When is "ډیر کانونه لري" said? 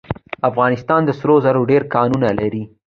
1.71-2.63